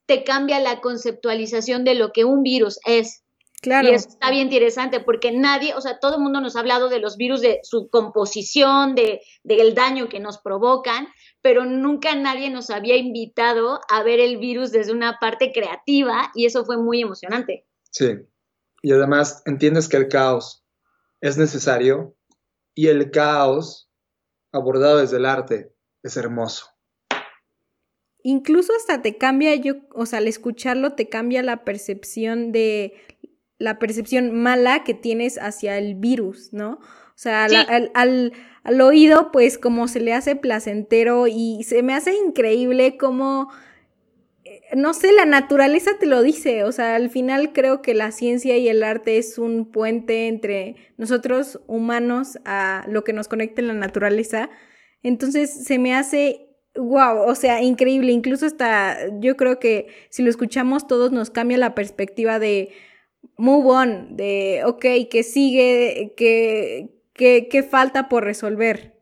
[0.05, 3.23] te cambia la conceptualización de lo que un virus es.
[3.61, 3.89] Claro.
[3.89, 6.87] Y eso está bien interesante porque nadie, o sea, todo el mundo nos ha hablado
[6.89, 11.07] de los virus, de su composición, de, del daño que nos provocan,
[11.41, 16.45] pero nunca nadie nos había invitado a ver el virus desde una parte creativa y
[16.45, 17.65] eso fue muy emocionante.
[17.91, 18.11] Sí,
[18.81, 20.63] y además entiendes que el caos
[21.21, 22.15] es necesario
[22.73, 23.89] y el caos
[24.51, 26.67] abordado desde el arte es hermoso.
[28.21, 32.93] Incluso hasta te cambia, yo, o sea, al escucharlo te cambia la percepción de
[33.59, 36.79] la percepción mala que tienes hacia el virus, ¿no?
[36.81, 38.33] O sea, al, al,
[38.63, 43.51] al, oído, pues como se le hace placentero y se me hace increíble como,
[44.45, 48.11] eh, no sé, la naturaleza te lo dice, o sea, al final creo que la
[48.13, 53.59] ciencia y el arte es un puente entre nosotros humanos a lo que nos conecta
[53.59, 54.49] en la naturaleza.
[55.03, 58.11] Entonces se me hace wow, o sea, increíble.
[58.11, 62.69] Incluso hasta yo creo que si lo escuchamos todos nos cambia la perspectiva de
[63.37, 68.95] move on, de ok, que sigue, que, que, falta por resolver.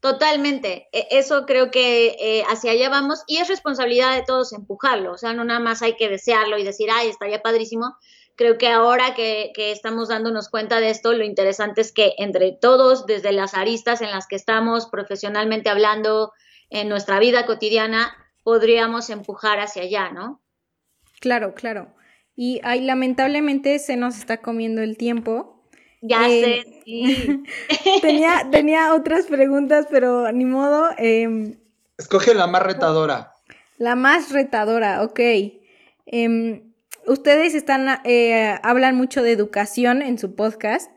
[0.00, 5.12] Totalmente, e, eso creo que eh, hacia allá vamos y es responsabilidad de todos empujarlo,
[5.12, 7.96] o sea, no nada más hay que desearlo y decir, ay, estaría padrísimo,
[8.38, 13.04] creo que ahora que, estamos dándonos cuenta de esto, lo interesante es que entre todos,
[13.04, 16.32] desde las aristas en las que estamos profesionalmente hablando,
[16.70, 20.40] en nuestra vida cotidiana, podríamos empujar hacia allá, ¿no?
[21.20, 21.92] Claro, claro.
[22.40, 25.60] Y ay, lamentablemente se nos está comiendo el tiempo.
[26.00, 27.42] Ya sé, sí.
[28.00, 30.88] tenía, tenía otras preguntas, pero ni modo.
[30.98, 31.56] Em,
[31.98, 33.32] Escoge la más retadora.
[33.76, 35.18] La más retadora, ok.
[35.18, 36.62] Eh,
[37.08, 40.92] ustedes están, eh, hablan mucho de educación en su podcast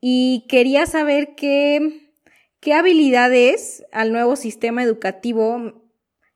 [0.00, 2.12] y quería saber qué,
[2.60, 5.83] qué habilidades al nuevo sistema educativo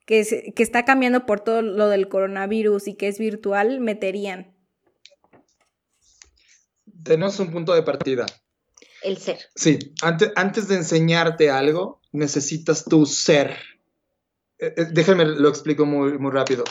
[0.09, 4.55] que, que está cambiando por todo lo del coronavirus y que es virtual meterían.
[7.03, 8.25] Tenemos un punto de partida.
[9.03, 9.37] El ser.
[9.55, 13.51] Sí, antes, antes de enseñarte algo, necesitas tu ser.
[14.57, 16.63] Eh, eh, déjenme lo explico muy, muy rápido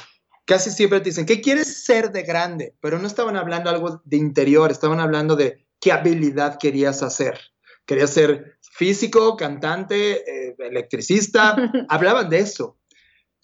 [0.48, 2.74] casi siempre te dicen, ¿qué quieres ser de grande?
[2.80, 7.38] Pero no estaban hablando algo de interior, estaban hablando de qué habilidad querías hacer.
[7.84, 11.54] Querías ser físico, cantante, eh, electricista,
[11.90, 12.77] hablaban de eso.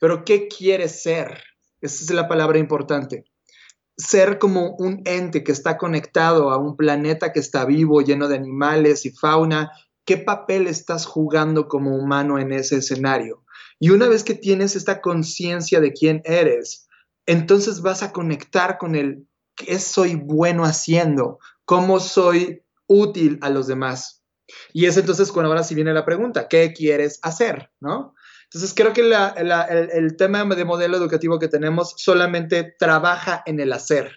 [0.00, 1.42] Pero ¿qué quieres ser?
[1.80, 3.24] Esa es la palabra importante.
[3.96, 8.36] Ser como un ente que está conectado a un planeta que está vivo, lleno de
[8.36, 9.70] animales y fauna.
[10.04, 13.44] ¿Qué papel estás jugando como humano en ese escenario?
[13.78, 16.88] Y una vez que tienes esta conciencia de quién eres,
[17.26, 23.66] entonces vas a conectar con el qué soy bueno haciendo, cómo soy útil a los
[23.66, 24.22] demás.
[24.72, 27.70] Y es entonces cuando ahora sí viene la pregunta, ¿qué quieres hacer?
[27.80, 28.14] ¿No?
[28.54, 34.12] Entonces creo que el, tema de modelo educativo que tenemos solamente trabaja en el hacer,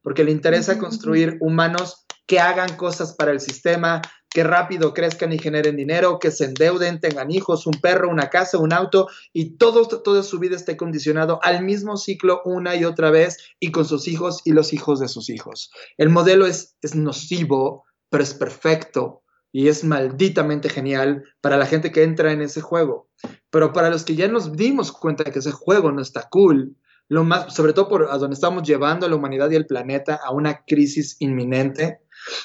[0.00, 5.38] porque le interesa construir humanos que hagan cosas para el sistema, que rápido crezcan y
[5.38, 9.86] generen dinero, que se endeuden, tengan hijos, un perro, una casa, un auto y todo,
[9.86, 14.08] toda su vida esté condicionado al mismo ciclo una y otra vez y con sus
[14.08, 15.70] hijos y los hijos de sus hijos.
[15.98, 19.21] El modelo es, es nocivo, pero es perfecto
[19.52, 23.08] y es malditamente genial para la gente que entra en ese juego.
[23.50, 26.74] Pero para los que ya nos dimos cuenta de que ese juego no está cool,
[27.08, 30.18] lo más, sobre todo por a donde estamos llevando a la humanidad y el planeta
[30.24, 32.00] a una crisis inminente,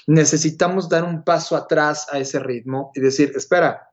[0.06, 3.90] necesitamos dar un paso atrás a ese ritmo y decir, espera,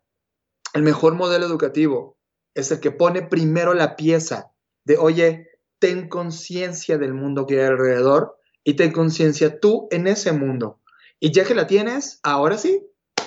[0.72, 2.18] el mejor modelo educativo
[2.54, 4.50] es el que pone primero la pieza
[4.84, 5.48] de, oye,
[5.78, 10.80] ten conciencia del mundo que hay alrededor y ten conciencia tú en ese mundo.
[11.20, 12.84] Y ya que la tienes, ahora sí,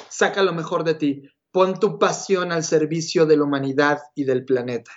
[0.10, 1.24] saca lo mejor de ti.
[1.52, 4.92] Pon tu pasión al servicio de la humanidad y del planeta.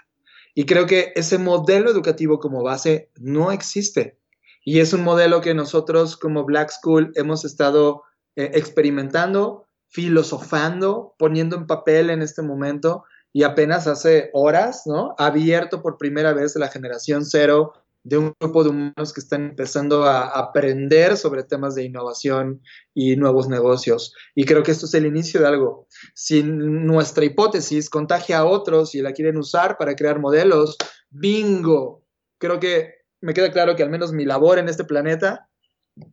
[0.54, 4.18] Y creo que ese modelo educativo como base no existe.
[4.64, 8.02] Y es un modelo que nosotros como Black School hemos estado
[8.36, 15.14] eh, experimentando, filosofando, poniendo en papel en este momento y apenas hace horas, ¿no?
[15.18, 17.72] Abierto por primera vez la generación cero
[18.02, 22.62] de un grupo de humanos que están empezando a aprender sobre temas de innovación
[22.94, 24.14] y nuevos negocios.
[24.34, 25.86] Y creo que esto es el inicio de algo.
[26.14, 30.76] Si nuestra hipótesis contagia a otros y la quieren usar para crear modelos,
[31.10, 32.04] bingo.
[32.38, 35.48] Creo que me queda claro que al menos mi labor en este planeta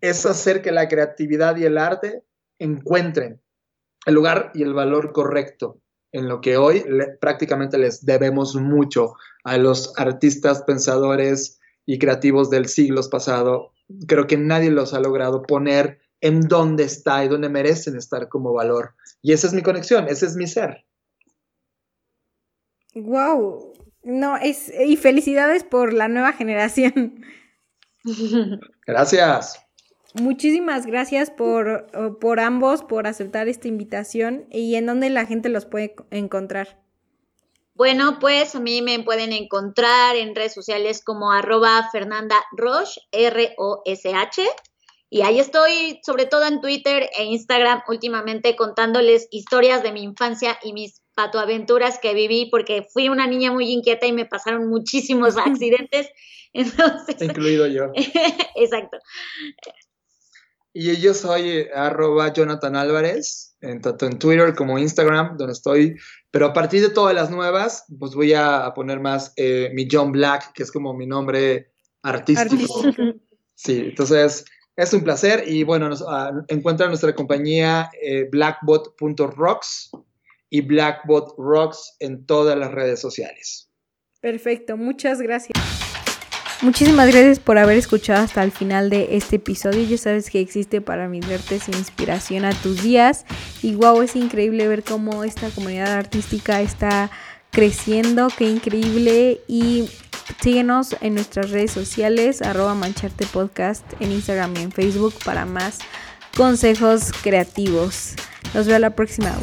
[0.02, 2.24] es hacer que la creatividad y el arte
[2.60, 3.42] encuentren
[4.06, 5.82] el lugar y el valor correcto
[6.12, 6.84] en lo que hoy
[7.20, 9.14] prácticamente les debemos mucho
[9.44, 11.57] a los artistas, pensadores
[11.88, 13.72] y creativos del siglo pasado.
[14.08, 18.54] Creo que nadie los ha logrado poner en donde está y donde merecen estar como
[18.54, 18.94] valor.
[19.24, 20.86] Y esa es mi conexión, ese es mi ser.
[22.94, 23.74] Wow,
[24.04, 27.24] no, es, y felicidades por la nueva generación.
[28.86, 29.60] Gracias.
[30.14, 35.66] Muchísimas gracias por, por ambos, por aceptar esta invitación y en dónde la gente los
[35.66, 36.87] puede encontrar.
[37.78, 44.48] Bueno, pues a mí me pueden encontrar en redes sociales como arroba Fernanda Roche, R-O-S-H,
[45.12, 50.58] Y ahí estoy, sobre todo en Twitter e Instagram, últimamente contándoles historias de mi infancia
[50.64, 55.38] y mis patoaventuras que viví, porque fui una niña muy inquieta y me pasaron muchísimos
[55.38, 56.10] accidentes.
[56.54, 57.92] Entonces, Incluido yo.
[58.56, 58.98] exacto.
[60.74, 65.96] Y yo soy eh, arroba Jonathan Álvarez, en, tanto en Twitter como Instagram, donde estoy.
[66.38, 70.12] Pero a partir de todas las nuevas, pues voy a poner más eh, mi John
[70.12, 71.72] Black, que es como mi nombre
[72.04, 72.80] artístico.
[72.80, 73.20] Artístico.
[73.56, 79.90] Sí, entonces es un placer y bueno, nos, ah, encuentran nuestra compañía eh, blackbot.rocks
[80.52, 83.72] y Blackbot Rocks en todas las redes sociales.
[84.22, 85.87] Perfecto, muchas gracias.
[86.62, 89.84] Muchísimas gracias por haber escuchado hasta el final de este episodio.
[89.84, 93.26] Ya sabes que existe para mirarte sin inspiración a tus días.
[93.62, 97.12] Y wow, es increíble ver cómo esta comunidad artística está
[97.52, 98.30] creciendo.
[98.36, 99.40] Qué increíble.
[99.48, 99.88] Y
[100.42, 105.78] síguenos en nuestras redes sociales, arroba mancharte podcast en Instagram y en Facebook para más
[106.36, 108.14] consejos creativos.
[108.56, 109.36] Nos veo la próxima.